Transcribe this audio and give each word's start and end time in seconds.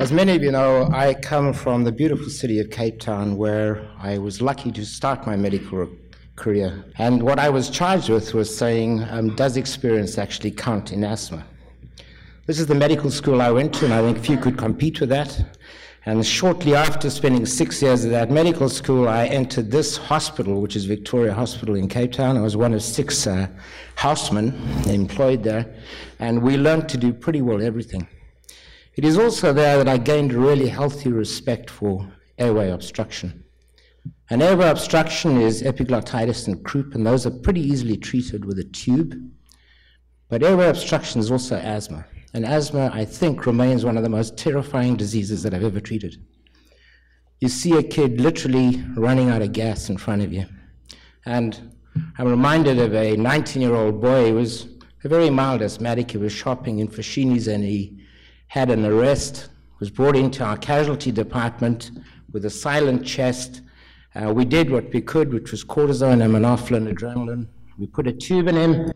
as 0.00 0.10
many 0.10 0.34
of 0.34 0.42
you 0.42 0.50
know, 0.50 0.88
I 0.90 1.12
come 1.12 1.52
from 1.52 1.84
the 1.84 1.92
beautiful 1.92 2.30
city 2.30 2.58
of 2.58 2.70
Cape 2.70 3.00
Town 3.00 3.36
where 3.36 3.86
I 3.98 4.16
was 4.16 4.40
lucky 4.40 4.72
to 4.72 4.86
start 4.86 5.26
my 5.26 5.36
medical 5.36 5.90
career. 6.36 6.86
And 6.96 7.22
what 7.22 7.38
I 7.38 7.50
was 7.50 7.68
charged 7.68 8.08
with 8.08 8.32
was 8.32 8.48
saying, 8.56 9.02
um, 9.10 9.36
does 9.36 9.58
experience 9.58 10.16
actually 10.16 10.52
count 10.52 10.90
in 10.90 11.04
asthma? 11.04 11.44
This 12.46 12.58
is 12.58 12.66
the 12.66 12.74
medical 12.74 13.10
school 13.10 13.42
I 13.42 13.50
went 13.50 13.74
to, 13.74 13.84
and 13.84 13.92
I 13.92 14.00
think 14.00 14.24
few 14.24 14.38
could 14.38 14.56
compete 14.56 15.00
with 15.00 15.10
that. 15.10 15.58
And 16.06 16.24
shortly 16.24 16.74
after 16.74 17.10
spending 17.10 17.44
six 17.44 17.82
years 17.82 18.02
at 18.06 18.10
that 18.10 18.30
medical 18.30 18.70
school, 18.70 19.06
I 19.06 19.26
entered 19.26 19.70
this 19.70 19.98
hospital, 19.98 20.62
which 20.62 20.76
is 20.76 20.86
Victoria 20.86 21.34
Hospital 21.34 21.74
in 21.74 21.88
Cape 21.88 22.12
Town. 22.12 22.38
I 22.38 22.40
was 22.40 22.56
one 22.56 22.72
of 22.72 22.82
six 22.82 23.26
uh, 23.26 23.48
housemen 23.96 24.58
employed 24.88 25.42
there, 25.42 25.66
and 26.20 26.42
we 26.42 26.56
learned 26.56 26.88
to 26.88 26.96
do 26.96 27.12
pretty 27.12 27.42
well 27.42 27.62
everything. 27.62 28.08
It 29.00 29.06
is 29.06 29.16
also 29.16 29.54
there 29.54 29.78
that 29.78 29.88
I 29.88 29.96
gained 29.96 30.32
a 30.32 30.38
really 30.38 30.68
healthy 30.68 31.10
respect 31.10 31.70
for 31.70 32.06
airway 32.36 32.68
obstruction. 32.68 33.44
And 34.28 34.42
airway 34.42 34.68
obstruction 34.68 35.40
is 35.40 35.62
epiglottitis 35.62 36.46
and 36.48 36.62
croup, 36.62 36.94
and 36.94 37.06
those 37.06 37.24
are 37.24 37.30
pretty 37.30 37.62
easily 37.62 37.96
treated 37.96 38.44
with 38.44 38.58
a 38.58 38.64
tube. 38.64 39.14
But 40.28 40.42
airway 40.42 40.68
obstruction 40.68 41.18
is 41.18 41.30
also 41.30 41.56
asthma. 41.56 42.04
And 42.34 42.44
asthma, 42.44 42.90
I 42.92 43.06
think, 43.06 43.46
remains 43.46 43.86
one 43.86 43.96
of 43.96 44.02
the 44.02 44.10
most 44.10 44.36
terrifying 44.36 44.96
diseases 44.96 45.42
that 45.44 45.54
I've 45.54 45.64
ever 45.64 45.80
treated. 45.80 46.22
You 47.38 47.48
see 47.48 47.78
a 47.78 47.82
kid 47.82 48.20
literally 48.20 48.84
running 48.96 49.30
out 49.30 49.40
of 49.40 49.52
gas 49.52 49.88
in 49.88 49.96
front 49.96 50.20
of 50.20 50.30
you. 50.30 50.44
And 51.24 51.74
I'm 52.18 52.28
reminded 52.28 52.78
of 52.78 52.94
a 52.94 53.16
19 53.16 53.62
year 53.62 53.74
old 53.74 54.02
boy 54.02 54.28
who 54.28 54.34
was 54.34 54.68
a 55.04 55.08
very 55.08 55.30
mild 55.30 55.62
asthmatic. 55.62 56.10
He 56.10 56.18
was 56.18 56.34
shopping 56.34 56.80
in 56.80 56.88
Foschini's 56.88 57.48
and 57.48 57.64
he 57.64 57.99
had 58.50 58.68
an 58.68 58.84
arrest, 58.84 59.48
was 59.78 59.90
brought 59.90 60.16
into 60.16 60.42
our 60.42 60.56
casualty 60.56 61.12
department 61.12 61.92
with 62.32 62.44
a 62.44 62.50
silent 62.50 63.06
chest. 63.06 63.60
Uh, 64.16 64.32
we 64.34 64.44
did 64.44 64.68
what 64.68 64.92
we 64.92 65.00
could, 65.00 65.32
which 65.32 65.52
was 65.52 65.64
cortisone, 65.64 66.20
aminophylline, 66.20 66.92
adrenaline. 66.92 67.46
We 67.78 67.86
put 67.86 68.08
a 68.08 68.12
tube 68.12 68.48
in 68.48 68.56
him, 68.56 68.92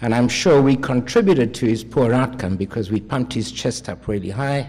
and 0.00 0.12
I'm 0.12 0.26
sure 0.26 0.60
we 0.60 0.74
contributed 0.74 1.54
to 1.54 1.66
his 1.66 1.84
poor 1.84 2.12
outcome 2.12 2.56
because 2.56 2.90
we 2.90 3.00
pumped 3.00 3.32
his 3.32 3.52
chest 3.52 3.88
up 3.88 4.08
really 4.08 4.30
high, 4.30 4.68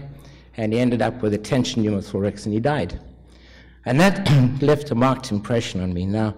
and 0.56 0.72
he 0.72 0.78
ended 0.78 1.02
up 1.02 1.20
with 1.20 1.34
a 1.34 1.38
tension 1.38 1.82
pneumothorax, 1.82 2.44
and 2.44 2.54
he 2.54 2.60
died. 2.60 3.00
And 3.86 3.98
that 3.98 4.30
left 4.62 4.92
a 4.92 4.94
marked 4.94 5.32
impression 5.32 5.80
on 5.80 5.92
me. 5.92 6.06
Now, 6.06 6.32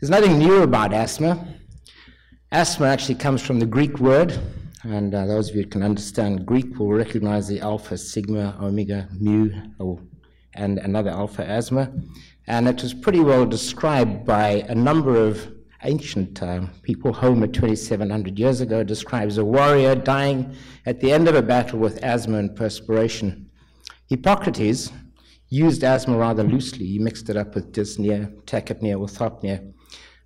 there's 0.00 0.08
nothing 0.08 0.38
new 0.38 0.62
about 0.62 0.94
asthma. 0.94 1.46
Asthma 2.50 2.86
actually 2.86 3.16
comes 3.16 3.42
from 3.42 3.58
the 3.58 3.66
Greek 3.66 3.98
word 3.98 4.40
and 4.84 5.14
uh, 5.14 5.26
those 5.26 5.50
of 5.50 5.56
you 5.56 5.62
who 5.62 5.68
can 5.68 5.82
understand 5.82 6.46
Greek 6.46 6.78
will 6.78 6.92
recognize 6.92 7.46
the 7.48 7.60
alpha, 7.60 7.98
sigma, 7.98 8.56
omega, 8.60 9.08
mu, 9.18 9.50
and 10.54 10.78
another 10.78 11.10
alpha 11.10 11.46
asthma. 11.46 11.92
And 12.46 12.66
it 12.66 12.82
was 12.82 12.94
pretty 12.94 13.20
well 13.20 13.46
described 13.46 14.24
by 14.24 14.64
a 14.68 14.74
number 14.74 15.16
of 15.16 15.52
ancient 15.82 16.42
uh, 16.42 16.62
people. 16.82 17.12
Homer, 17.12 17.46
2,700 17.46 18.38
years 18.38 18.60
ago, 18.60 18.82
describes 18.82 19.38
a 19.38 19.44
warrior 19.44 19.94
dying 19.94 20.54
at 20.86 21.00
the 21.00 21.12
end 21.12 21.28
of 21.28 21.34
a 21.34 21.42
battle 21.42 21.78
with 21.78 22.02
asthma 22.02 22.38
and 22.38 22.56
perspiration. 22.56 23.50
Hippocrates 24.08 24.90
used 25.48 25.84
asthma 25.84 26.16
rather 26.16 26.42
loosely. 26.42 26.86
He 26.86 26.98
mixed 26.98 27.28
it 27.28 27.36
up 27.36 27.54
with 27.54 27.72
dyspnea, 27.72 28.32
tachypnea, 28.44 28.96
orthopnea. 28.96 29.72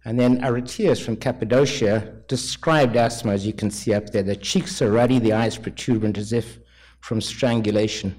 And 0.04 0.18
then 0.18 0.42
Aretaeus 0.42 1.02
from 1.02 1.16
Cappadocia 1.16 2.12
described 2.28 2.96
asthma, 2.96 3.32
as 3.32 3.46
you 3.46 3.54
can 3.54 3.70
see 3.70 3.94
up 3.94 4.10
there. 4.10 4.22
The 4.22 4.36
cheeks 4.36 4.82
are 4.82 4.90
ruddy, 4.90 5.18
the 5.18 5.32
eyes 5.32 5.56
protuberant 5.56 6.18
as 6.18 6.32
if 6.32 6.58
from 7.00 7.20
strangulation. 7.20 8.14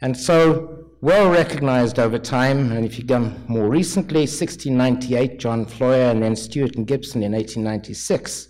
And 0.00 0.16
so, 0.16 0.86
well 1.00 1.30
recognized 1.30 1.98
over 1.98 2.18
time, 2.18 2.72
and 2.72 2.84
if 2.84 2.98
you 2.98 3.04
go 3.04 3.32
more 3.48 3.68
recently, 3.68 4.20
1698, 4.20 5.38
John 5.38 5.66
Floyer, 5.66 6.10
and 6.10 6.22
then 6.22 6.36
Stewart 6.36 6.76
and 6.76 6.86
Gibson 6.86 7.22
in 7.22 7.32
1896, 7.32 8.48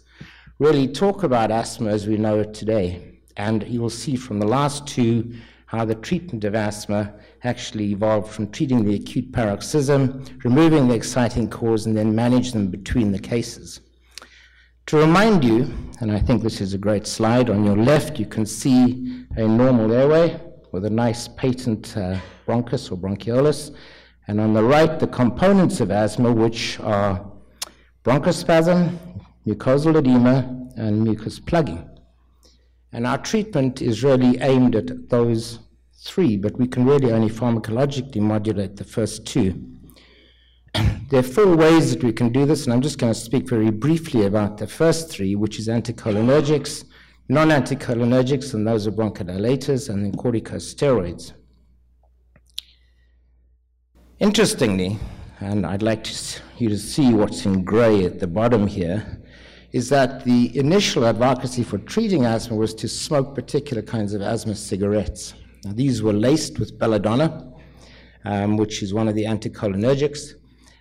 really 0.58 0.86
talk 0.86 1.22
about 1.22 1.50
asthma 1.50 1.90
as 1.90 2.06
we 2.06 2.16
know 2.16 2.40
it 2.40 2.54
today. 2.54 3.20
And 3.36 3.66
you 3.68 3.80
will 3.80 3.90
see 3.90 4.16
from 4.16 4.38
the 4.38 4.46
last 4.46 4.86
two 4.86 5.34
how 5.66 5.84
the 5.84 5.94
treatment 5.94 6.44
of 6.44 6.54
asthma 6.54 7.14
actually 7.44 7.92
evolved 7.92 8.32
from 8.32 8.50
treating 8.50 8.84
the 8.84 8.94
acute 8.94 9.32
paroxysm, 9.32 10.24
removing 10.44 10.88
the 10.88 10.94
exciting 10.94 11.48
cause, 11.48 11.86
and 11.86 11.96
then 11.96 12.14
manage 12.14 12.52
them 12.52 12.68
between 12.68 13.12
the 13.12 13.18
cases. 13.18 13.80
To 14.86 14.96
remind 14.96 15.44
you, 15.44 15.72
and 16.00 16.10
I 16.10 16.18
think 16.18 16.42
this 16.42 16.60
is 16.60 16.74
a 16.74 16.78
great 16.78 17.06
slide, 17.06 17.48
on 17.48 17.64
your 17.64 17.76
left 17.76 18.18
you 18.18 18.26
can 18.26 18.44
see 18.44 19.26
a 19.36 19.46
normal 19.46 19.92
airway 19.92 20.40
with 20.72 20.84
a 20.84 20.90
nice 20.90 21.28
patent 21.28 21.96
uh, 21.96 22.18
bronchus 22.46 22.90
or 22.90 22.96
bronchiolus, 22.96 23.74
and 24.26 24.40
on 24.40 24.52
the 24.52 24.62
right 24.62 24.98
the 24.98 25.06
components 25.06 25.80
of 25.80 25.90
asthma, 25.90 26.32
which 26.32 26.80
are 26.80 27.24
bronchospasm, 28.04 28.98
mucosal 29.46 29.96
edema, 29.96 30.68
and 30.76 31.02
mucus 31.02 31.38
plugging. 31.38 31.88
And 32.92 33.06
our 33.06 33.18
treatment 33.18 33.82
is 33.82 34.04
really 34.04 34.38
aimed 34.40 34.76
at 34.76 35.08
those 35.08 35.60
three, 36.04 36.36
but 36.36 36.56
we 36.58 36.66
can 36.66 36.84
really 36.84 37.10
only 37.10 37.30
pharmacologically 37.30 38.20
modulate 38.20 38.76
the 38.76 38.84
first 38.84 39.26
two. 39.26 39.60
there 41.10 41.20
are 41.20 41.22
four 41.22 41.56
ways 41.56 41.92
that 41.92 42.04
we 42.04 42.12
can 42.12 42.30
do 42.30 42.44
this, 42.44 42.64
and 42.64 42.72
I'm 42.72 42.82
just 42.82 42.98
going 42.98 43.12
to 43.12 43.18
speak 43.18 43.48
very 43.48 43.70
briefly 43.70 44.26
about 44.26 44.58
the 44.58 44.66
first 44.66 45.10
three, 45.10 45.34
which 45.34 45.58
is 45.58 45.68
anticholinergics, 45.68 46.84
non-anticholinergics, 47.28 48.52
and 48.54 48.66
those 48.66 48.86
are 48.86 48.92
bronchodilators, 48.92 49.88
and 49.88 50.04
then 50.04 50.12
corticosteroids. 50.12 51.32
Interestingly, 54.20 54.98
and 55.40 55.66
I'd 55.66 55.82
like 55.82 56.04
to, 56.04 56.40
you 56.58 56.68
to 56.68 56.78
see 56.78 57.12
what's 57.14 57.46
in 57.46 57.64
gray 57.64 58.04
at 58.04 58.20
the 58.20 58.26
bottom 58.26 58.66
here, 58.66 59.20
is 59.72 59.88
that 59.88 60.24
the 60.24 60.56
initial 60.56 61.04
advocacy 61.04 61.64
for 61.64 61.78
treating 61.78 62.24
asthma 62.24 62.56
was 62.56 62.74
to 62.74 62.88
smoke 62.88 63.34
particular 63.34 63.82
kinds 63.82 64.14
of 64.14 64.22
asthma 64.22 64.54
cigarettes. 64.54 65.34
Now, 65.64 65.72
these 65.72 66.02
were 66.02 66.12
laced 66.12 66.58
with 66.58 66.78
belladonna, 66.78 67.50
um, 68.24 68.58
which 68.58 68.82
is 68.82 68.92
one 68.92 69.08
of 69.08 69.14
the 69.14 69.24
anticholinergics, 69.24 70.34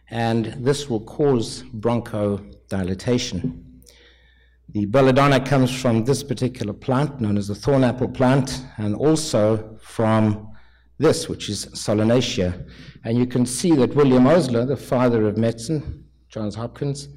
and 0.10 0.46
this 0.60 0.90
will 0.90 1.00
cause 1.00 1.64
bronchodilation. 1.64 3.64
The 4.70 4.86
belladonna 4.86 5.40
comes 5.40 5.74
from 5.74 6.04
this 6.04 6.22
particular 6.22 6.74
plant, 6.74 7.22
known 7.22 7.38
as 7.38 7.48
the 7.48 7.54
thornapple 7.54 8.14
plant, 8.14 8.66
and 8.78 8.96
also 8.96 9.78
from 9.82 10.50
this, 10.98 11.30
which 11.30 11.48
is 11.48 11.68
Solanaceae. 11.68 12.70
And 13.06 13.18
you 13.18 13.26
can 13.26 13.46
see 13.46 13.72
that 13.76 13.96
William 13.96 14.28
Osler, 14.28 14.66
the 14.66 14.76
father 14.76 15.28
of 15.28 15.38
medicine, 15.38 16.04
Johns 16.28 16.56
Hopkins, 16.56 17.08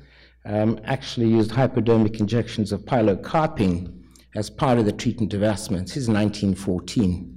um, 0.44 0.78
actually 0.84 1.28
used 1.28 1.50
hypodermic 1.50 2.21
injections 2.21 2.71
of 2.71 2.83
pilocarpine 2.83 3.92
as 4.36 4.51
part 4.51 4.78
of 4.78 4.84
the 4.84 4.92
treatment 4.92 5.34
of 5.34 5.42
asthma. 5.42 5.78
This 5.78 5.97
is 5.97 6.09
1914. 6.09 7.35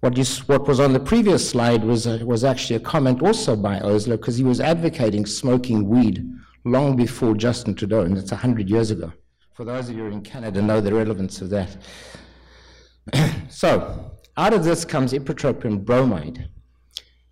What, 0.00 0.16
you, 0.16 0.24
what 0.46 0.66
was 0.66 0.80
on 0.80 0.94
the 0.94 1.00
previous 1.00 1.48
slide 1.48 1.84
was, 1.84 2.06
a, 2.06 2.24
was 2.24 2.42
actually 2.42 2.76
a 2.76 2.80
comment 2.80 3.22
also 3.22 3.54
by 3.54 3.80
Osler 3.80 4.16
because 4.16 4.36
he 4.36 4.44
was 4.44 4.58
advocating 4.58 5.26
smoking 5.26 5.88
weed 5.88 6.26
long 6.64 6.96
before 6.96 7.34
Justin 7.34 7.74
Trudeau, 7.74 8.02
and 8.02 8.16
it's 8.16 8.30
100 8.30 8.70
years 8.70 8.90
ago. 8.90 9.12
For 9.54 9.64
those 9.64 9.90
of 9.90 9.96
you 9.96 10.06
in 10.06 10.22
Canada 10.22 10.62
know 10.62 10.80
the 10.80 10.94
relevance 10.94 11.42
of 11.42 11.50
that. 11.50 11.76
so, 13.50 14.12
out 14.38 14.54
of 14.54 14.64
this 14.64 14.86
comes 14.86 15.12
ipratropium 15.12 15.84
bromide. 15.84 16.48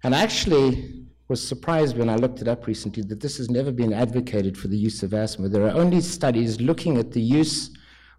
And 0.05 0.15
I 0.15 0.23
actually 0.23 1.07
was 1.29 1.47
surprised 1.47 1.97
when 1.97 2.11
I 2.11 2.17
looked 2.17 2.43
it 2.43 2.49
up 2.49 2.67
recently 2.67 3.03
that 3.05 3.21
this 3.21 3.39
has 3.39 3.51
never 3.51 3.73
been 3.73 3.95
advocated 3.95 4.59
for 4.59 4.69
the 4.69 4.77
use 4.77 5.03
of 5.03 5.15
asthma. 5.15 5.49
There 5.49 5.67
are 5.67 5.77
only 5.77 6.03
studies 6.03 6.61
looking 6.61 6.99
at 6.99 7.13
the 7.13 7.21
use 7.21 7.71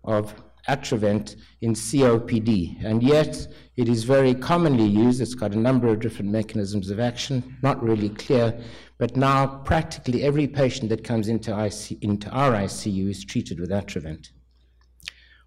of 0.03 0.33
Atrovent 0.69 1.35
in 1.61 1.73
COPD, 1.73 2.83
and 2.85 3.01
yet 3.01 3.47
it 3.75 3.89
is 3.89 4.03
very 4.03 4.33
commonly 4.35 4.85
used. 4.85 5.19
It's 5.19 5.33
got 5.33 5.53
a 5.53 5.59
number 5.59 5.87
of 5.87 5.99
different 5.99 6.31
mechanisms 6.31 6.89
of 6.91 6.99
action, 6.99 7.57
not 7.63 7.81
really 7.81 8.09
clear, 8.09 8.57
but 8.99 9.17
now 9.17 9.47
practically 9.71 10.23
every 10.23 10.47
patient 10.47 10.89
that 10.89 11.03
comes 11.03 11.27
into, 11.27 11.51
IC, 11.51 12.03
into 12.03 12.29
our 12.29 12.51
ICU 12.51 13.09
is 13.09 13.25
treated 13.25 13.59
with 13.59 13.71
Atrovent. 13.71 14.29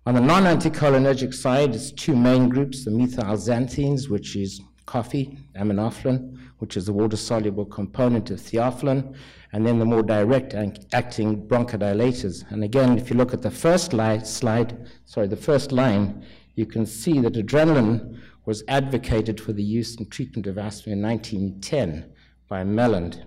On 0.04 0.14
the 0.14 0.20
non-anticholinergic 0.20 1.32
side, 1.32 1.74
it's 1.76 1.92
two 1.92 2.16
main 2.16 2.48
groups, 2.48 2.84
the 2.84 2.90
methylxanthines, 2.90 4.08
which 4.08 4.34
is 4.34 4.60
coffee, 4.86 5.38
aminophylline, 5.56 6.36
which 6.62 6.76
is 6.76 6.86
the 6.86 6.92
water-soluble 6.92 7.66
component 7.66 8.30
of 8.30 8.38
theophylline, 8.38 9.16
and 9.52 9.66
then 9.66 9.80
the 9.80 9.84
more 9.84 10.04
direct 10.04 10.54
acting 10.92 11.44
bronchodilators. 11.48 12.48
And 12.52 12.62
again, 12.62 12.96
if 12.96 13.10
you 13.10 13.16
look 13.16 13.34
at 13.34 13.42
the 13.42 13.50
first 13.50 13.90
slide, 13.90 14.24
sorry, 14.24 15.26
the 15.26 15.36
first 15.36 15.72
line, 15.72 16.24
you 16.54 16.64
can 16.64 16.86
see 16.86 17.18
that 17.18 17.32
adrenaline 17.32 18.16
was 18.44 18.62
advocated 18.68 19.40
for 19.40 19.52
the 19.52 19.62
use 19.64 19.96
and 19.96 20.08
treatment 20.08 20.46
of 20.46 20.56
asthma 20.56 20.92
in 20.92 21.02
1910 21.02 22.12
by 22.46 22.62
Melland. 22.62 23.24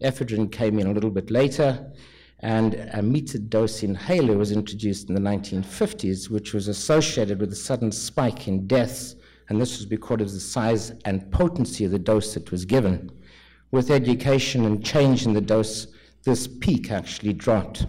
Ephedrine 0.00 0.52
came 0.52 0.78
in 0.78 0.86
a 0.86 0.92
little 0.92 1.10
bit 1.10 1.32
later, 1.32 1.92
and 2.38 2.74
a 2.74 3.02
metered 3.02 3.48
dose 3.48 3.82
inhaler 3.82 4.38
was 4.38 4.52
introduced 4.52 5.08
in 5.08 5.16
the 5.16 5.20
1950s, 5.20 6.30
which 6.30 6.54
was 6.54 6.68
associated 6.68 7.40
with 7.40 7.50
a 7.50 7.56
sudden 7.56 7.90
spike 7.90 8.46
in 8.46 8.68
deaths, 8.68 9.16
and 9.48 9.60
this 9.60 9.78
was 9.78 9.86
because 9.86 10.20
of 10.20 10.32
the 10.32 10.40
size 10.40 10.92
and 11.04 11.30
potency 11.32 11.84
of 11.84 11.90
the 11.90 11.98
dose 11.98 12.34
that 12.34 12.50
was 12.50 12.64
given. 12.64 13.10
With 13.70 13.90
education 13.90 14.64
and 14.64 14.84
change 14.84 15.26
in 15.26 15.32
the 15.32 15.40
dose, 15.40 15.88
this 16.24 16.46
peak 16.46 16.90
actually 16.90 17.32
dropped. 17.32 17.86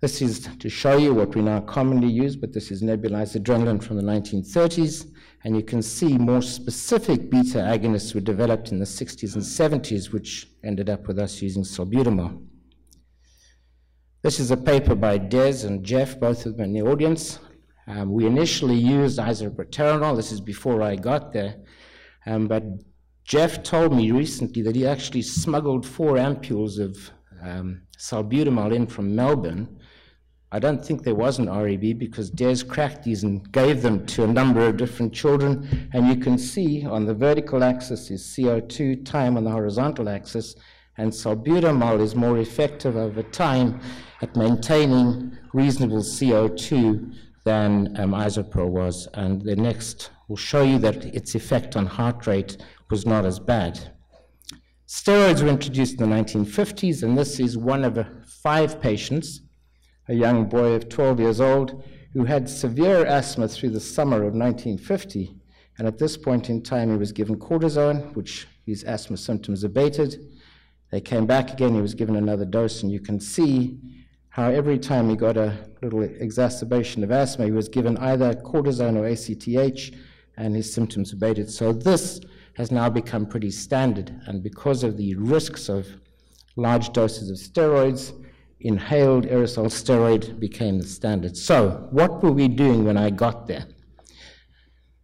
This 0.00 0.20
is 0.20 0.48
to 0.58 0.68
show 0.68 0.98
you 0.98 1.14
what 1.14 1.34
we 1.34 1.42
now 1.42 1.60
commonly 1.60 2.08
use, 2.08 2.36
but 2.36 2.52
this 2.52 2.70
is 2.70 2.82
nebulized 2.82 3.40
adrenaline 3.40 3.82
from 3.82 3.96
the 3.96 4.02
1930s, 4.02 5.10
and 5.44 5.56
you 5.56 5.62
can 5.62 5.80
see 5.80 6.18
more 6.18 6.42
specific 6.42 7.30
beta 7.30 7.58
agonists 7.58 8.14
were 8.14 8.20
developed 8.20 8.72
in 8.72 8.78
the 8.78 8.84
60s 8.84 9.34
and 9.34 9.42
70s, 9.42 10.12
which 10.12 10.48
ended 10.62 10.90
up 10.90 11.08
with 11.08 11.18
us 11.18 11.40
using 11.40 11.62
salbutamol. 11.62 12.42
This 14.22 14.38
is 14.38 14.50
a 14.50 14.56
paper 14.56 14.94
by 14.94 15.18
Des 15.18 15.66
and 15.66 15.84
Jeff, 15.84 16.20
both 16.20 16.46
of 16.46 16.56
them 16.56 16.66
in 16.66 16.72
the 16.72 16.82
audience. 16.82 17.38
Um, 17.88 18.12
we 18.12 18.26
initially 18.26 18.76
used 18.76 19.18
isoproterenol. 19.18 20.16
This 20.16 20.32
is 20.32 20.40
before 20.40 20.82
I 20.82 20.96
got 20.96 21.32
there. 21.32 21.56
Um, 22.26 22.48
but 22.48 22.64
Jeff 23.24 23.62
told 23.62 23.94
me 23.94 24.10
recently 24.10 24.62
that 24.62 24.74
he 24.74 24.86
actually 24.86 25.22
smuggled 25.22 25.86
four 25.86 26.14
ampules 26.14 26.78
of 26.78 27.10
um, 27.42 27.82
salbutamol 27.98 28.74
in 28.74 28.86
from 28.86 29.14
Melbourne. 29.14 29.78
I 30.52 30.58
don't 30.58 30.84
think 30.84 31.02
there 31.02 31.14
was 31.14 31.38
an 31.38 31.50
REB 31.50 31.98
because 31.98 32.30
Des 32.30 32.64
cracked 32.64 33.04
these 33.04 33.24
and 33.24 33.50
gave 33.52 33.82
them 33.82 34.06
to 34.06 34.24
a 34.24 34.28
number 34.28 34.66
of 34.66 34.76
different 34.76 35.12
children. 35.12 35.88
And 35.92 36.06
you 36.08 36.16
can 36.16 36.38
see 36.38 36.86
on 36.86 37.04
the 37.04 37.14
vertical 37.14 37.64
axis 37.64 38.10
is 38.10 38.22
CO2, 38.22 39.04
time 39.04 39.36
on 39.36 39.44
the 39.44 39.50
horizontal 39.50 40.08
axis, 40.08 40.54
and 40.98 41.10
salbutamol 41.10 42.00
is 42.00 42.14
more 42.14 42.38
effective 42.38 42.96
over 42.96 43.22
time 43.22 43.80
at 44.22 44.36
maintaining 44.36 45.36
reasonable 45.52 46.02
CO2 46.02 47.12
than 47.46 47.96
um, 47.98 48.10
Isopro 48.10 48.68
was. 48.68 49.08
And 49.14 49.40
the 49.40 49.56
next 49.56 50.10
will 50.28 50.36
show 50.36 50.62
you 50.62 50.78
that 50.80 51.04
its 51.06 51.34
effect 51.34 51.76
on 51.76 51.86
heart 51.86 52.26
rate 52.26 52.58
was 52.90 53.06
not 53.06 53.24
as 53.24 53.38
bad. 53.38 53.92
Steroids 54.86 55.42
were 55.42 55.48
introduced 55.48 56.00
in 56.00 56.10
the 56.10 56.16
1950s, 56.16 57.02
and 57.02 57.16
this 57.16 57.40
is 57.40 57.56
one 57.56 57.84
of 57.84 57.98
five 58.42 58.80
patients, 58.80 59.42
a 60.08 60.14
young 60.14 60.48
boy 60.48 60.72
of 60.72 60.88
12 60.88 61.20
years 61.20 61.40
old, 61.40 61.84
who 62.12 62.24
had 62.24 62.48
severe 62.48 63.04
asthma 63.06 63.46
through 63.48 63.70
the 63.70 63.80
summer 63.80 64.18
of 64.18 64.34
1950. 64.34 65.36
And 65.78 65.86
at 65.86 65.98
this 65.98 66.16
point 66.16 66.50
in 66.50 66.62
time, 66.62 66.90
he 66.90 66.96
was 66.96 67.12
given 67.12 67.36
cortisone, 67.36 68.14
which 68.16 68.48
his 68.64 68.82
asthma 68.84 69.16
symptoms 69.16 69.62
abated. 69.62 70.18
They 70.90 71.00
came 71.00 71.26
back 71.26 71.52
again, 71.52 71.74
he 71.74 71.80
was 71.80 71.94
given 71.94 72.16
another 72.16 72.44
dose, 72.44 72.82
and 72.82 72.90
you 72.90 73.00
can 73.00 73.20
see 73.20 73.78
how 74.36 74.50
every 74.50 74.78
time 74.78 75.08
he 75.08 75.16
got 75.16 75.38
a 75.38 75.56
little 75.80 76.02
exacerbation 76.02 77.02
of 77.02 77.10
asthma, 77.10 77.46
he 77.46 77.50
was 77.50 77.70
given 77.70 77.96
either 77.96 78.34
cortisone 78.34 78.94
or 78.94 79.06
ACTH, 79.06 79.96
and 80.36 80.54
his 80.54 80.70
symptoms 80.70 81.14
abated. 81.14 81.50
So 81.50 81.72
this 81.72 82.20
has 82.52 82.70
now 82.70 82.90
become 82.90 83.24
pretty 83.24 83.50
standard, 83.50 84.14
and 84.26 84.42
because 84.42 84.84
of 84.84 84.98
the 84.98 85.14
risks 85.14 85.70
of 85.70 85.86
large 86.54 86.92
doses 86.92 87.30
of 87.30 87.38
steroids, 87.38 88.12
inhaled 88.60 89.24
aerosol 89.24 89.68
steroid 89.68 90.38
became 90.38 90.76
the 90.80 90.86
standard. 90.86 91.34
So, 91.34 91.88
what 91.90 92.22
were 92.22 92.32
we 92.32 92.46
doing 92.46 92.84
when 92.84 92.98
I 92.98 93.08
got 93.08 93.46
there? 93.46 93.64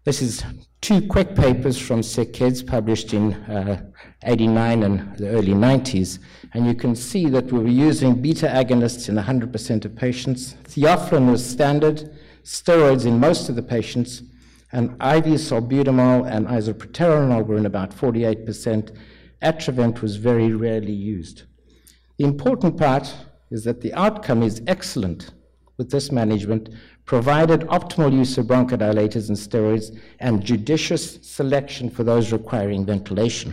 This 0.05 0.21
is 0.21 0.43
two 0.81 1.07
quick 1.07 1.37
papers 1.37 1.79
from 1.79 2.03
Sick 2.03 2.33
Kids 2.33 2.61
published 2.61 3.15
in 3.15 3.35
uh, 3.35 3.89
89 4.25 4.83
and 4.83 5.17
the 5.17 5.29
early 5.29 5.53
90s. 5.53 6.19
And 6.55 6.67
you 6.67 6.75
can 6.75 6.97
see 6.97 7.29
that 7.29 7.53
we 7.53 7.61
were 7.61 7.69
using 7.69 8.21
beta 8.21 8.49
agonists 8.49 9.09
in 9.09 9.15
100% 9.15 9.85
of 9.85 9.95
patients. 9.95 10.55
Theophylline 10.65 11.31
was 11.31 11.49
standard, 11.49 12.11
steroids 12.43 13.07
in 13.07 13.21
most 13.21 13.49
of 13.49 13.55
the 13.55 13.63
patients, 13.63 14.25
and 14.73 14.91
IV 14.95 15.39
salbutamol 15.39 16.29
and 16.29 16.49
isoproterenol 16.49 17.47
were 17.47 17.57
in 17.57 17.67
about 17.67 17.93
48%. 17.93 18.97
Atrovent 19.41 20.03
was 20.03 20.17
very 20.17 20.53
rarely 20.53 20.93
used. 20.93 21.45
The 22.19 22.25
important 22.25 22.77
part 22.77 23.15
is 23.53 23.63
that 23.63 23.83
the 23.83 23.95
outcome 23.95 24.43
is 24.43 24.63
excellent 24.67 25.31
with 25.83 25.91
this 25.91 26.13
management 26.13 26.69
provided 27.07 27.63
optimal 27.63 28.13
use 28.13 28.39
of 28.39 28.47
bronchodilators 28.47 29.27
and 29.27 29.37
steroids, 29.37 29.99
and 30.21 30.45
judicious 30.45 31.19
selection 31.23 31.91
for 31.91 32.05
those 32.05 32.31
requiring 32.31 32.87
ventilation. 32.87 33.53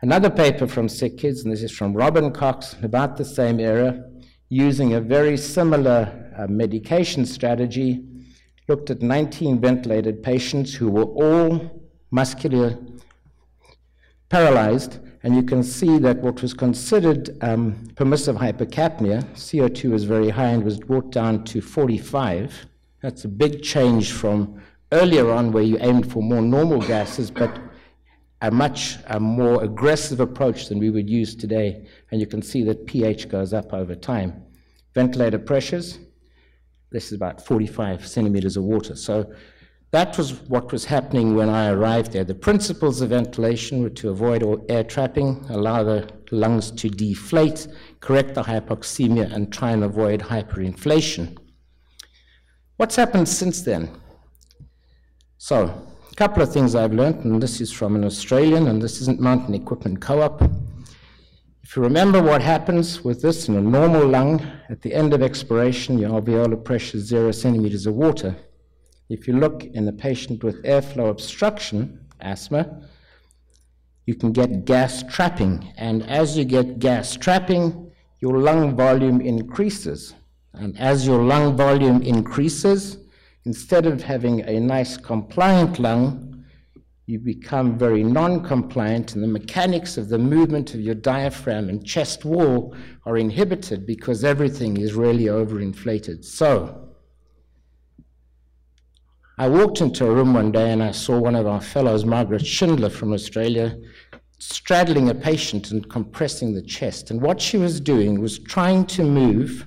Another 0.00 0.30
paper 0.30 0.66
from 0.66 0.88
Sick 0.88 1.18
Kids, 1.18 1.42
and 1.42 1.52
this 1.52 1.62
is 1.62 1.70
from 1.70 1.92
Robin 1.92 2.32
Cox, 2.32 2.74
about 2.82 3.18
the 3.18 3.24
same 3.26 3.60
era, 3.60 4.02
using 4.48 4.94
a 4.94 5.00
very 5.02 5.36
similar 5.36 6.32
uh, 6.38 6.46
medication 6.46 7.26
strategy, 7.26 8.02
looked 8.66 8.88
at 8.88 9.02
19 9.02 9.60
ventilated 9.60 10.22
patients 10.22 10.72
who 10.72 10.90
were 10.90 11.04
all 11.04 11.82
muscular 12.10 12.78
paralyzed 14.30 15.00
and 15.22 15.36
you 15.36 15.42
can 15.42 15.62
see 15.62 15.98
that 15.98 16.18
what 16.18 16.42
was 16.42 16.52
considered 16.52 17.36
um, 17.42 17.88
permissive 17.94 18.36
hypercapnia, 18.36 19.22
CO2 19.34 19.90
was 19.90 20.04
very 20.04 20.30
high 20.30 20.48
and 20.48 20.64
was 20.64 20.78
brought 20.80 21.12
down 21.12 21.44
to 21.44 21.60
45. 21.60 22.66
That's 23.02 23.24
a 23.24 23.28
big 23.28 23.62
change 23.62 24.12
from 24.12 24.60
earlier 24.90 25.30
on 25.30 25.52
where 25.52 25.62
you 25.62 25.78
aimed 25.80 26.10
for 26.10 26.22
more 26.22 26.42
normal 26.42 26.80
gases, 26.80 27.30
but 27.30 27.56
a 28.40 28.50
much 28.50 28.98
a 29.06 29.20
more 29.20 29.62
aggressive 29.62 30.18
approach 30.18 30.68
than 30.68 30.80
we 30.80 30.90
would 30.90 31.08
use 31.08 31.36
today. 31.36 31.86
And 32.10 32.20
you 32.20 32.26
can 32.26 32.42
see 32.42 32.64
that 32.64 32.86
pH 32.86 33.28
goes 33.28 33.52
up 33.52 33.72
over 33.72 33.94
time. 33.94 34.44
Ventilator 34.94 35.38
pressures, 35.38 36.00
this 36.90 37.06
is 37.06 37.12
about 37.12 37.46
45 37.46 38.06
centimeters 38.06 38.56
of 38.56 38.64
water. 38.64 38.96
So 38.96 39.32
that 39.92 40.16
was 40.16 40.40
what 40.48 40.72
was 40.72 40.86
happening 40.86 41.36
when 41.36 41.50
I 41.50 41.68
arrived 41.68 42.12
there. 42.12 42.24
The 42.24 42.34
principles 42.34 43.02
of 43.02 43.10
ventilation 43.10 43.82
were 43.82 43.90
to 43.90 44.08
avoid 44.08 44.42
all 44.42 44.64
air 44.70 44.84
trapping, 44.84 45.44
allow 45.50 45.84
the 45.84 46.08
lungs 46.30 46.70
to 46.70 46.88
deflate, 46.88 47.68
correct 48.00 48.34
the 48.34 48.42
hypoxemia, 48.42 49.30
and 49.30 49.52
try 49.52 49.72
and 49.72 49.84
avoid 49.84 50.20
hyperinflation. 50.20 51.36
What's 52.78 52.96
happened 52.96 53.28
since 53.28 53.60
then? 53.60 53.90
So, 55.36 55.86
a 56.10 56.14
couple 56.14 56.42
of 56.42 56.50
things 56.50 56.74
I've 56.74 56.94
learned, 56.94 57.24
and 57.26 57.42
this 57.42 57.60
is 57.60 57.70
from 57.70 57.94
an 57.94 58.04
Australian, 58.04 58.68
and 58.68 58.80
this 58.80 59.02
isn't 59.02 59.20
Mountain 59.20 59.54
Equipment 59.54 60.00
Co 60.00 60.22
op. 60.22 60.42
If 61.62 61.76
you 61.76 61.82
remember 61.82 62.22
what 62.22 62.40
happens 62.40 63.04
with 63.04 63.20
this 63.20 63.46
in 63.46 63.56
a 63.56 63.60
normal 63.60 64.08
lung, 64.08 64.40
at 64.70 64.80
the 64.80 64.94
end 64.94 65.12
of 65.12 65.22
expiration, 65.22 65.98
your 65.98 66.18
alveolar 66.18 66.64
pressure 66.64 66.96
is 66.96 67.04
zero 67.04 67.30
centimeters 67.30 67.86
of 67.86 67.94
water. 67.94 68.34
If 69.12 69.28
you 69.28 69.34
look 69.36 69.64
in 69.64 69.86
a 69.88 69.92
patient 69.92 70.42
with 70.42 70.62
airflow 70.62 71.10
obstruction, 71.10 72.00
asthma, 72.20 72.88
you 74.06 74.14
can 74.14 74.32
get 74.32 74.64
gas 74.64 75.02
trapping. 75.02 75.70
And 75.76 76.02
as 76.08 76.38
you 76.38 76.46
get 76.46 76.78
gas 76.78 77.14
trapping, 77.14 77.92
your 78.20 78.38
lung 78.38 78.74
volume 78.74 79.20
increases. 79.20 80.14
And 80.54 80.78
as 80.78 81.06
your 81.06 81.22
lung 81.22 81.58
volume 81.58 82.00
increases, 82.00 82.96
instead 83.44 83.84
of 83.84 84.02
having 84.02 84.40
a 84.40 84.58
nice 84.58 84.96
compliant 84.96 85.78
lung, 85.78 86.46
you 87.04 87.18
become 87.18 87.76
very 87.76 88.02
non 88.02 88.42
compliant, 88.42 89.14
and 89.14 89.22
the 89.22 89.28
mechanics 89.28 89.98
of 89.98 90.08
the 90.08 90.18
movement 90.18 90.72
of 90.72 90.80
your 90.80 90.94
diaphragm 90.94 91.68
and 91.68 91.84
chest 91.84 92.24
wall 92.24 92.74
are 93.04 93.18
inhibited 93.18 93.84
because 93.84 94.24
everything 94.24 94.78
is 94.78 94.94
really 94.94 95.24
overinflated. 95.24 96.24
So, 96.24 96.91
I 99.38 99.48
walked 99.48 99.80
into 99.80 100.06
a 100.06 100.14
room 100.14 100.34
one 100.34 100.52
day 100.52 100.72
and 100.72 100.82
I 100.82 100.90
saw 100.90 101.18
one 101.18 101.34
of 101.34 101.46
our 101.46 101.60
fellows, 101.60 102.04
Margaret 102.04 102.46
Schindler 102.46 102.90
from 102.90 103.12
Australia, 103.12 103.78
straddling 104.38 105.08
a 105.08 105.14
patient 105.14 105.70
and 105.70 105.88
compressing 105.88 106.52
the 106.52 106.62
chest. 106.62 107.10
And 107.10 107.20
what 107.20 107.40
she 107.40 107.56
was 107.56 107.80
doing 107.80 108.20
was 108.20 108.38
trying 108.38 108.86
to 108.86 109.04
move 109.04 109.66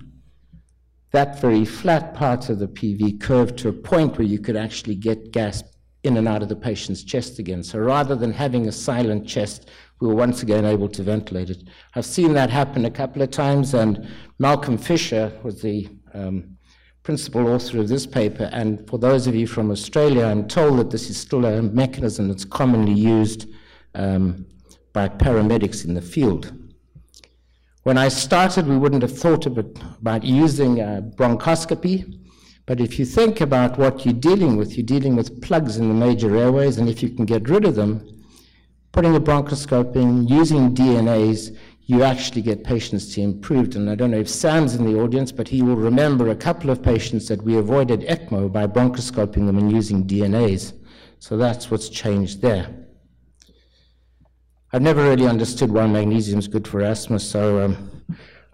that 1.12 1.40
very 1.40 1.66
flat 1.66 2.14
part 2.14 2.50
of 2.50 2.60
the 2.60 2.68
PV 2.68 3.22
curve 3.22 3.56
to 3.56 3.70
a 3.70 3.74
point 3.74 4.18
where 4.18 4.28
you 4.28 4.38
could 4.38 4.58
actually 4.58 4.96
get 4.96 5.32
gas 5.32 5.64
in 6.04 6.18
and 6.18 6.28
out 6.28 6.44
of 6.44 6.50
the 6.50 6.56
patient's 6.56 7.04
chest 7.04 7.40
again. 7.40 7.64
So 7.64 7.80
rather 7.80 8.16
than 8.16 8.32
having 8.32 8.68
a 8.68 8.72
silent 8.72 9.28
chest, 9.28 9.70
we 10.00 10.08
were 10.08 10.16
once 10.16 10.44
again 10.44 10.66
able 10.66 10.90
to 10.90 11.02
ventilate 11.02 11.50
it. 11.50 11.64
I've 11.96 12.06
seen 12.06 12.34
that 12.34 12.50
happen 12.50 12.86
a 12.86 12.92
couple 12.92 13.22
of 13.22 13.32
times, 13.32 13.74
and 13.74 14.08
Malcolm 14.38 14.78
Fisher 14.78 15.32
was 15.42 15.62
the 15.62 15.90
um, 16.14 16.55
principal 17.06 17.48
author 17.48 17.80
of 17.80 17.88
this 17.88 18.08
paper. 18.08 18.50
And 18.52 18.86
for 18.90 18.98
those 18.98 19.28
of 19.28 19.36
you 19.36 19.46
from 19.46 19.70
Australia, 19.70 20.26
I'm 20.26 20.48
told 20.48 20.80
that 20.80 20.90
this 20.90 21.08
is 21.12 21.16
still 21.16 21.46
a 21.46 21.62
mechanism 21.62 22.28
that's 22.28 22.44
commonly 22.44 22.94
used 22.94 23.48
um, 23.94 24.48
by 24.92 25.08
paramedics 25.08 25.86
in 25.86 25.94
the 25.94 26.02
field. 26.02 26.52
When 27.84 28.00
I 28.00 28.08
started, 28.08 28.66
we 28.66 28.76
wouldn't 28.76 29.04
have 29.04 29.16
thought 29.16 29.46
about, 29.46 29.68
about 30.02 30.24
using 30.24 30.82
uh, 30.82 31.02
bronchoscopy. 31.16 32.22
But 32.66 32.82
if 32.82 32.98
you 32.98 33.06
think 33.06 33.40
about 33.40 33.78
what 33.78 34.04
you're 34.04 34.16
dealing 34.16 34.58
with, 34.58 34.76
you're 34.76 34.84
dealing 34.84 35.16
with 35.16 35.44
plugs 35.44 35.78
in 35.78 35.88
the 35.88 35.94
major 35.94 36.36
airways, 36.36 36.80
and 36.80 36.90
if 36.90 37.04
you 37.04 37.10
can 37.10 37.26
get 37.26 37.48
rid 37.48 37.66
of 37.66 37.76
them, 37.76 38.02
putting 38.92 39.16
a 39.16 39.20
bronchoscope 39.20 39.96
in, 39.96 40.28
using 40.28 40.74
DNase, 40.74 41.56
you 41.88 42.04
actually 42.04 42.42
get 42.42 42.64
patients 42.64 43.14
to 43.14 43.22
improve. 43.22 43.76
And 43.76 43.90
I 43.90 43.96
don't 43.96 44.12
know 44.12 44.20
if 44.20 44.30
Sam's 44.30 44.76
in 44.76 44.86
the 44.86 45.00
audience, 45.00 45.32
but 45.32 45.48
he 45.48 45.62
will 45.62 45.76
remember 45.76 46.30
a 46.30 46.36
couple 46.36 46.70
of 46.72 46.82
patients 46.82 47.28
that 47.28 47.42
we 47.44 47.58
avoided 47.58 48.02
ECMO 48.02 48.52
by 48.52 48.66
bronchoscoping 48.66 49.46
them 49.46 49.58
and 49.58 49.72
using 49.72 50.06
DNase. 50.06 50.74
So 51.20 51.38
that's 51.38 51.70
what's 51.70 51.90
changed 51.90 52.42
there. 52.42 52.68
I've 54.74 54.82
never 54.82 55.04
really 55.04 55.28
understood 55.28 55.72
why 55.72 55.86
magnesium 55.88 56.40
is 56.40 56.48
good 56.48 56.68
for 56.68 56.82
asthma, 56.82 57.20
so 57.20 57.64
um, 57.64 58.04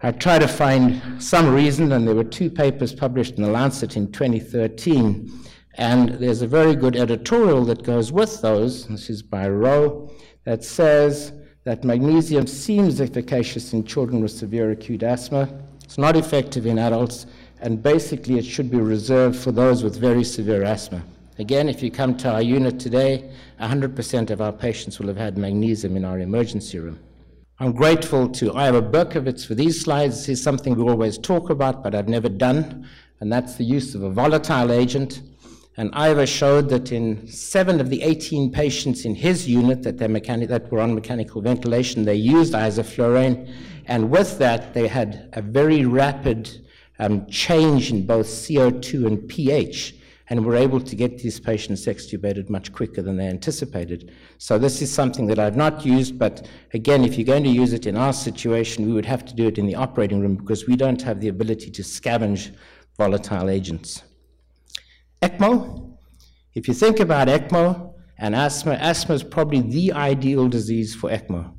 I 0.02 0.12
tried 0.12 0.40
to 0.40 0.48
find 0.48 1.00
some 1.20 1.52
reason, 1.52 1.90
and 1.92 2.06
there 2.06 2.14
were 2.14 2.24
two 2.24 2.50
papers 2.50 2.94
published 2.94 3.36
in 3.36 3.42
The 3.42 3.50
Lancet 3.50 3.96
in 3.96 4.12
2013. 4.12 5.40
And 5.76 6.10
there's 6.10 6.42
a 6.42 6.46
very 6.46 6.76
good 6.76 6.96
editorial 6.96 7.64
that 7.64 7.82
goes 7.82 8.12
with 8.12 8.42
those. 8.42 8.86
This 8.88 9.08
is 9.08 9.22
by 9.22 9.48
Rowe, 9.48 10.10
that 10.44 10.62
says 10.62 11.32
that 11.64 11.84
magnesium 11.84 12.46
seems 12.46 13.00
efficacious 13.00 13.72
in 13.72 13.84
children 13.84 14.20
with 14.20 14.32
severe 14.32 14.72
acute 14.72 15.02
asthma. 15.02 15.48
It's 15.84 15.98
not 15.98 16.16
effective 16.16 16.66
in 16.66 16.78
adults, 16.78 17.26
and 17.60 17.82
basically 17.82 18.38
it 18.38 18.44
should 18.44 18.70
be 18.70 18.78
reserved 18.78 19.36
for 19.36 19.52
those 19.52 19.84
with 19.84 19.96
very 19.96 20.24
severe 20.24 20.64
asthma. 20.64 21.02
Again, 21.38 21.68
if 21.68 21.82
you 21.82 21.90
come 21.90 22.16
to 22.18 22.30
our 22.32 22.42
unit 22.42 22.80
today, 22.80 23.30
100% 23.60 24.30
of 24.30 24.40
our 24.40 24.52
patients 24.52 24.98
will 24.98 25.06
have 25.06 25.16
had 25.16 25.38
magnesium 25.38 25.96
in 25.96 26.04
our 26.04 26.18
emergency 26.18 26.78
room. 26.78 26.98
I'm 27.60 27.72
grateful 27.72 28.28
to 28.28 28.54
Ivor 28.54 28.82
Berkowitz 28.82 29.46
for 29.46 29.54
these 29.54 29.80
slides. 29.80 30.16
This 30.16 30.28
is 30.30 30.42
something 30.42 30.74
we 30.74 30.82
always 30.82 31.16
talk 31.16 31.48
about, 31.48 31.84
but 31.84 31.94
I've 31.94 32.08
never 32.08 32.28
done, 32.28 32.88
and 33.20 33.32
that's 33.32 33.54
the 33.54 33.64
use 33.64 33.94
of 33.94 34.02
a 34.02 34.10
volatile 34.10 34.72
agent. 34.72 35.22
And 35.76 35.90
Ivor 35.94 36.26
showed 36.26 36.68
that 36.68 36.92
in 36.92 37.26
seven 37.26 37.80
of 37.80 37.88
the 37.88 38.02
18 38.02 38.52
patients 38.52 39.06
in 39.06 39.14
his 39.14 39.48
unit 39.48 39.82
that, 39.84 39.98
that 39.98 40.68
were 40.70 40.80
on 40.80 40.94
mechanical 40.94 41.40
ventilation, 41.40 42.04
they 42.04 42.14
used 42.14 42.52
isoflurane, 42.52 43.50
and 43.86 44.10
with 44.10 44.38
that, 44.38 44.74
they 44.74 44.86
had 44.86 45.30
a 45.32 45.42
very 45.42 45.84
rapid 45.86 46.60
um, 46.98 47.26
change 47.26 47.90
in 47.90 48.06
both 48.06 48.26
CO2 48.26 49.06
and 49.06 49.28
pH 49.28 49.94
and 50.28 50.44
were 50.44 50.56
able 50.56 50.80
to 50.80 50.94
get 50.94 51.18
these 51.18 51.40
patients 51.40 51.86
extubated 51.86 52.48
much 52.48 52.72
quicker 52.72 53.02
than 53.02 53.16
they 53.16 53.26
anticipated. 53.26 54.12
So 54.38 54.56
this 54.56 54.80
is 54.80 54.90
something 54.90 55.26
that 55.26 55.38
I've 55.38 55.56
not 55.56 55.84
used, 55.84 56.18
but 56.18 56.48
again, 56.74 57.04
if 57.04 57.18
you're 57.18 57.26
going 57.26 57.44
to 57.44 57.50
use 57.50 57.72
it 57.72 57.86
in 57.86 57.96
our 57.96 58.12
situation, 58.12 58.86
we 58.86 58.92
would 58.92 59.04
have 59.04 59.24
to 59.26 59.34
do 59.34 59.48
it 59.48 59.58
in 59.58 59.66
the 59.66 59.74
operating 59.74 60.20
room 60.20 60.36
because 60.36 60.66
we 60.66 60.76
don't 60.76 61.02
have 61.02 61.20
the 61.20 61.28
ability 61.28 61.70
to 61.72 61.82
scavenge 61.82 62.54
volatile 62.96 63.50
agents. 63.50 64.02
ECMO, 65.22 65.96
if 66.54 66.66
you 66.66 66.74
think 66.74 66.98
about 66.98 67.28
ECMO 67.28 67.94
and 68.18 68.34
asthma, 68.34 68.72
asthma 68.72 69.14
is 69.14 69.22
probably 69.22 69.60
the 69.60 69.92
ideal 69.92 70.48
disease 70.48 70.96
for 70.96 71.10
ECMO. 71.10 71.54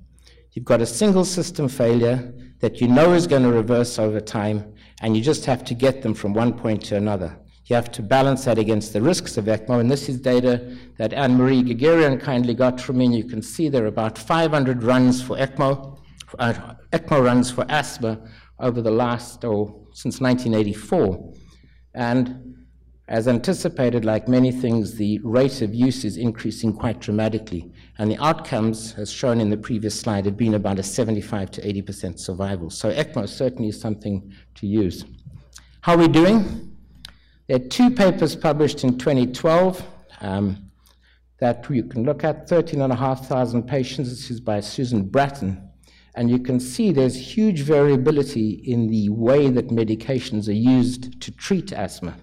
You've 0.51 0.65
got 0.65 0.81
a 0.81 0.85
single 0.85 1.23
system 1.23 1.69
failure 1.69 2.33
that 2.59 2.81
you 2.81 2.89
know 2.89 3.13
is 3.13 3.25
going 3.25 3.43
to 3.43 3.51
reverse 3.51 3.97
over 3.97 4.19
time, 4.19 4.73
and 5.01 5.15
you 5.15 5.23
just 5.23 5.45
have 5.45 5.63
to 5.65 5.73
get 5.73 6.01
them 6.01 6.13
from 6.13 6.33
one 6.33 6.53
point 6.53 6.83
to 6.85 6.97
another. 6.97 7.39
You 7.65 7.77
have 7.77 7.89
to 7.93 8.01
balance 8.01 8.43
that 8.43 8.59
against 8.59 8.91
the 8.91 9.01
risks 9.01 9.37
of 9.37 9.45
ECMO, 9.45 9.79
and 9.79 9.89
this 9.89 10.09
is 10.09 10.19
data 10.19 10.77
that 10.97 11.13
Anne-Marie 11.13 11.63
Guerguerian 11.63 12.19
kindly 12.19 12.53
got 12.53 12.81
from 12.81 12.97
me, 12.97 13.05
and 13.05 13.15
you 13.15 13.23
can 13.23 13.41
see 13.41 13.69
there 13.69 13.85
are 13.85 13.87
about 13.87 14.17
500 14.17 14.83
runs 14.83 15.21
for 15.21 15.37
ECMO, 15.37 15.97
uh, 16.37 16.75
ECMO 16.91 17.23
runs 17.23 17.49
for 17.49 17.65
asthma 17.69 18.19
over 18.59 18.81
the 18.81 18.91
last, 18.91 19.45
oh, 19.45 19.87
since 19.93 20.19
1984. 20.19 21.33
And 21.95 22.62
as 23.07 23.27
anticipated, 23.27 24.05
like 24.05 24.29
many 24.29 24.51
things, 24.51 24.95
the 24.95 25.19
rate 25.23 25.61
of 25.61 25.75
use 25.75 26.05
is 26.05 26.15
increasing 26.15 26.71
quite 26.71 27.01
dramatically, 27.01 27.69
and 27.97 28.09
the 28.09 28.17
outcomes, 28.23 28.93
as 28.97 29.11
shown 29.11 29.41
in 29.41 29.49
the 29.49 29.57
previous 29.57 29.99
slide, 29.99 30.25
have 30.25 30.37
been 30.37 30.53
about 30.53 30.79
a 30.79 30.83
75 30.83 31.51
to 31.51 31.61
80% 31.61 32.17
survival. 32.17 32.69
So 32.69 32.93
ECMO 32.93 33.27
certainly 33.27 33.67
is 33.69 33.79
something 33.79 34.33
to 34.55 34.67
use. 34.67 35.03
How 35.81 35.95
are 35.95 35.97
we 35.97 36.07
doing? 36.07 36.77
There 37.47 37.57
are 37.57 37.67
two 37.67 37.91
papers 37.91 38.37
published 38.37 38.85
in 38.85 38.97
2012 38.97 39.85
um, 40.21 40.71
that 41.39 41.69
you 41.69 41.83
can 41.83 42.05
look 42.05 42.23
at 42.23 42.47
13,500 42.47 43.67
patients. 43.67 44.09
This 44.09 44.31
is 44.31 44.39
by 44.39 44.61
Susan 44.61 45.03
Bratton. 45.09 45.69
And 46.15 46.29
you 46.29 46.39
can 46.39 46.57
see 46.59 46.93
there's 46.93 47.15
huge 47.15 47.61
variability 47.61 48.61
in 48.65 48.87
the 48.87 49.09
way 49.09 49.49
that 49.49 49.69
medications 49.69 50.47
are 50.47 50.53
used 50.53 51.19
to 51.21 51.31
treat 51.31 51.73
asthma. 51.73 52.15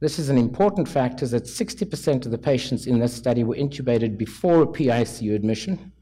This 0.00 0.18
is 0.18 0.28
an 0.28 0.38
important 0.38 0.88
factor 0.88 1.26
that 1.28 1.44
60% 1.44 2.26
of 2.26 2.30
the 2.30 2.38
patients 2.38 2.86
in 2.86 2.98
this 2.98 3.14
study 3.14 3.44
were 3.44 3.54
intubated 3.54 4.18
before 4.18 4.62
a 4.62 4.66
PICU 4.66 5.34
admission. 5.34 5.92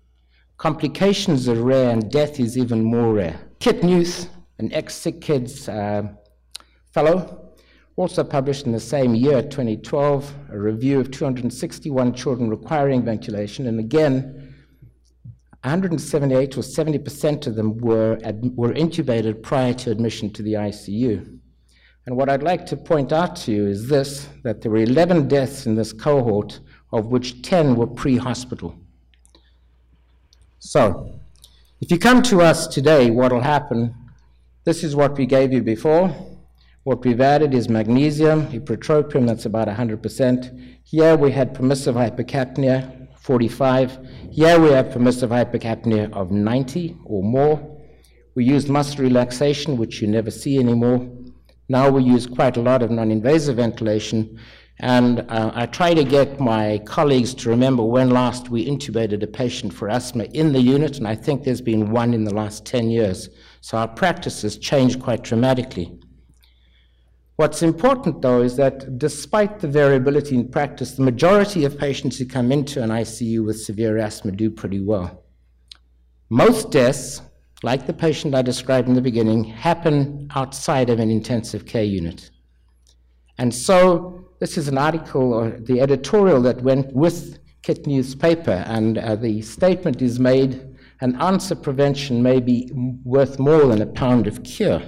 Complications 0.57 1.49
are 1.49 1.63
rare 1.63 1.91
and 1.91 2.11
death 2.11 2.41
is 2.41 2.57
even 2.57 2.83
more 2.83 3.13
rare. 3.13 3.39
Kit 3.59 3.85
Newth, 3.85 4.31
an 4.59 4.73
ex-Sick 4.73 5.21
Kids 5.21 5.69
uh, 5.69 6.05
fellow, 6.93 7.53
also 7.97 8.25
published 8.25 8.65
in 8.65 8.73
the 8.73 8.81
same 8.81 9.15
year, 9.15 9.43
2012, 9.43 10.35
a 10.51 10.59
review 10.59 10.99
of 10.99 11.11
261 11.11 12.15
children 12.15 12.49
requiring 12.49 13.05
ventilation, 13.05 13.67
and 13.67 13.79
again, 13.79 14.55
178 15.65 16.57
or 16.57 16.63
70% 16.63 17.47
of 17.47 17.55
them 17.55 17.77
were, 17.77 18.19
were 18.55 18.73
intubated 18.73 19.43
prior 19.43 19.75
to 19.75 19.91
admission 19.91 20.33
to 20.33 20.43
the 20.43 20.55
ICU. 20.55 21.39
And 22.07 22.17
what 22.17 22.29
I'd 22.29 22.43
like 22.43 22.67
to 22.67 22.77
point 22.77 23.13
out 23.13 23.37
to 23.37 23.53
you 23.53 23.67
is 23.67 23.89
this 23.89 24.29
that 24.43 24.61
there 24.61 24.73
were 24.73 24.79
11 24.79 25.29
deaths 25.29 25.67
in 25.67 25.77
this 25.77 25.93
cohort, 25.93 26.61
of 26.93 27.07
which 27.07 27.43
10 27.43 27.77
were 27.77 27.87
pre 27.87 28.17
hospital. 28.17 28.75
So, 30.59 31.21
if 31.81 31.91
you 31.91 31.99
come 31.99 32.23
to 32.23 32.43
us 32.43 32.67
today, 32.67 33.11
what 33.11 33.33
will 33.33 33.41
happen? 33.41 33.95
This 34.65 34.85
is 34.85 34.97
what 34.97 35.17
we 35.17 35.27
gave 35.27 35.53
you 35.53 35.63
before. 35.63 36.15
What 36.85 37.05
we've 37.05 37.21
added 37.21 37.55
is 37.55 37.69
magnesium, 37.69 38.49
ipratropium, 38.49 39.27
that's 39.27 39.47
about 39.47 39.69
100%. 39.69 40.77
Here 40.85 41.17
we 41.17 41.31
had 41.31 41.55
permissive 41.55 41.95
hypercapnia, 41.95 43.09
45. 43.21 43.99
Here 44.33 44.59
we 44.59 44.71
have 44.71 44.91
permissive 44.91 45.31
hypercapnia 45.31 46.13
of 46.13 46.33
90 46.33 46.97
or 47.05 47.23
more. 47.23 47.81
We 48.35 48.45
used 48.45 48.69
muscle 48.69 49.05
relaxation, 49.05 49.77
which 49.77 50.03
you 50.03 50.09
never 50.09 50.31
see 50.31 50.59
anymore. 50.59 51.09
Now 51.73 51.89
we 51.89 52.03
use 52.03 52.27
quite 52.27 52.59
a 52.59 52.61
lot 52.61 52.83
of 52.83 52.91
non 52.91 53.11
invasive 53.11 53.57
ventilation. 53.57 54.39
And 54.81 55.21
uh, 55.31 55.53
I 55.55 55.65
try 55.65 55.95
to 55.95 56.05
get 56.05 56.39
my 56.39 56.83
colleagues 56.85 57.33
to 57.37 57.49
remember 57.49 57.83
when 57.83 58.11
last 58.11 58.51
we 58.51 58.67
intubated 58.67 59.23
a 59.23 59.27
patient 59.27 59.73
for 59.73 59.89
asthma 59.89 60.25
in 60.35 60.53
the 60.53 60.61
unit, 60.61 60.99
and 60.99 61.09
I 61.09 61.15
think 61.15 61.45
there's 61.45 61.63
been 61.63 61.91
one 61.91 62.13
in 62.13 62.25
the 62.25 62.35
last 62.35 62.67
10 62.67 62.91
years. 62.91 63.31
So 63.63 63.79
our 63.79 63.89
practice 63.89 64.43
has 64.43 64.59
changed 64.59 65.01
quite 65.01 65.23
dramatically. 65.23 65.99
What's 67.37 67.63
important, 67.63 68.21
though, 68.21 68.43
is 68.43 68.57
that 68.57 68.99
despite 68.99 69.61
the 69.61 69.69
variability 69.69 70.35
in 70.35 70.51
practice, 70.51 70.93
the 70.93 71.03
majority 71.03 71.65
of 71.65 71.79
patients 71.79 72.19
who 72.19 72.27
come 72.27 72.53
into 72.53 72.83
an 72.83 72.91
ICU 72.91 73.47
with 73.47 73.63
severe 73.63 73.97
asthma 73.97 74.33
do 74.33 74.51
pretty 74.51 74.81
well. 74.81 75.25
Most 76.29 76.71
deaths, 76.71 77.23
like 77.63 77.87
the 77.87 77.93
patient 77.93 78.35
I 78.35 78.43
described 78.43 78.89
in 78.89 78.95
the 78.95 79.01
beginning, 79.01 79.45
happen 79.45 80.29
outside 80.35 80.91
of 80.91 80.99
an 80.99 81.11
intensive 81.11 81.67
care 81.67 81.85
unit. 81.85 82.31
And 83.39 83.55
so, 83.55 84.25
this 84.41 84.59
is 84.59 84.69
an 84.69 84.79
article, 84.79 85.33
or 85.33 85.51
the 85.51 85.81
editorial 85.81 86.43
that 86.43 86.63
went 86.63 86.93
with 86.93 87.39
Kit 87.63 87.87
Newth's 87.87 88.15
paper, 88.15 88.65
and 88.67 88.99
uh, 88.99 89.17
the 89.17 89.41
statement 89.43 90.03
is 90.03 90.19
made 90.19 90.73
an 91.03 91.17
of 91.17 91.63
prevention 91.63 92.23
may 92.23 92.39
be 92.39 92.71
worth 93.03 93.41
more 93.41 93.67
than 93.67 93.83
a 93.83 93.87
pound 93.87 94.29
of 94.29 94.45
cure. 94.45 94.81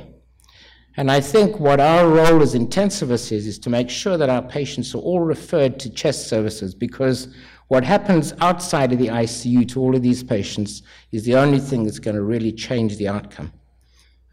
And 0.96 1.10
I 1.10 1.20
think 1.20 1.58
what 1.58 1.80
our 1.80 2.08
role 2.08 2.40
as 2.40 2.54
intensivists 2.54 3.32
is, 3.32 3.48
is 3.48 3.58
to 3.60 3.70
make 3.70 3.90
sure 3.90 4.16
that 4.16 4.30
our 4.30 4.42
patients 4.42 4.94
are 4.94 4.98
all 4.98 5.18
referred 5.18 5.80
to 5.80 5.90
chest 5.90 6.28
services 6.28 6.72
because 6.72 7.34
what 7.68 7.84
happens 7.84 8.32
outside 8.40 8.92
of 8.92 8.98
the 8.98 9.08
ICU 9.08 9.68
to 9.68 9.80
all 9.80 9.94
of 9.94 10.02
these 10.02 10.22
patients 10.22 10.82
is 11.12 11.24
the 11.24 11.34
only 11.34 11.58
thing 11.58 11.84
that's 11.84 11.98
going 11.98 12.16
to 12.16 12.22
really 12.22 12.52
change 12.52 12.96
the 12.96 13.08
outcome. 13.08 13.52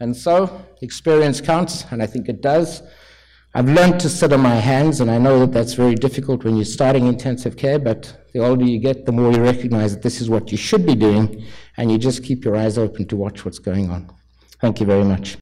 And 0.00 0.16
so, 0.16 0.64
experience 0.80 1.40
counts, 1.40 1.84
and 1.90 2.02
I 2.02 2.06
think 2.06 2.28
it 2.28 2.40
does. 2.40 2.82
I've 3.54 3.68
learned 3.68 4.00
to 4.00 4.08
sit 4.08 4.32
on 4.32 4.40
my 4.40 4.54
hands, 4.54 5.00
and 5.00 5.10
I 5.10 5.18
know 5.18 5.40
that 5.40 5.52
that's 5.52 5.74
very 5.74 5.94
difficult 5.94 6.42
when 6.44 6.56
you're 6.56 6.64
starting 6.64 7.06
intensive 7.06 7.56
care, 7.56 7.78
but 7.78 8.28
the 8.32 8.40
older 8.40 8.64
you 8.64 8.78
get, 8.78 9.04
the 9.04 9.12
more 9.12 9.30
you 9.30 9.42
recognize 9.42 9.94
that 9.94 10.02
this 10.02 10.20
is 10.20 10.30
what 10.30 10.50
you 10.50 10.56
should 10.56 10.86
be 10.86 10.94
doing, 10.94 11.44
and 11.76 11.92
you 11.92 11.98
just 11.98 12.24
keep 12.24 12.44
your 12.44 12.56
eyes 12.56 12.78
open 12.78 13.06
to 13.08 13.16
watch 13.16 13.44
what's 13.44 13.58
going 13.58 13.90
on. 13.90 14.10
Thank 14.60 14.80
you 14.80 14.86
very 14.86 15.04
much. 15.04 15.41